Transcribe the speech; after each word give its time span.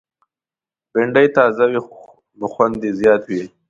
بېنډۍ 0.91 1.27
تازه 1.35 1.65
وي، 1.71 1.79
نو 2.39 2.45
خوند 2.53 2.75
یې 2.85 2.91
زیات 3.01 3.21
وي 3.29 3.43